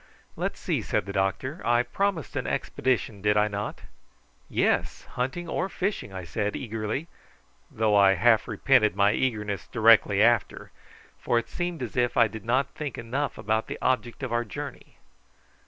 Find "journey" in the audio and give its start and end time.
14.43-14.97